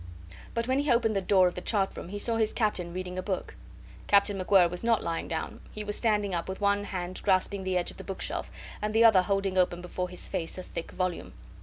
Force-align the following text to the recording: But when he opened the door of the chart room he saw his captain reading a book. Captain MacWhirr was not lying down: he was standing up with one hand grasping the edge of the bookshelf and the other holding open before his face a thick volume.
But 0.55 0.67
when 0.67 0.79
he 0.79 0.89
opened 0.89 1.15
the 1.15 1.21
door 1.21 1.47
of 1.47 1.53
the 1.53 1.61
chart 1.61 1.95
room 1.95 2.09
he 2.09 2.17
saw 2.17 2.37
his 2.37 2.53
captain 2.53 2.91
reading 2.91 3.19
a 3.19 3.21
book. 3.21 3.55
Captain 4.07 4.35
MacWhirr 4.35 4.67
was 4.71 4.83
not 4.83 5.03
lying 5.03 5.27
down: 5.27 5.59
he 5.71 5.83
was 5.83 5.95
standing 5.95 6.33
up 6.33 6.49
with 6.49 6.59
one 6.59 6.85
hand 6.85 7.21
grasping 7.21 7.63
the 7.63 7.77
edge 7.77 7.91
of 7.91 7.97
the 7.97 8.03
bookshelf 8.03 8.49
and 8.81 8.95
the 8.95 9.03
other 9.03 9.21
holding 9.21 9.59
open 9.59 9.79
before 9.79 10.09
his 10.09 10.27
face 10.27 10.57
a 10.57 10.63
thick 10.63 10.89
volume. 10.91 11.33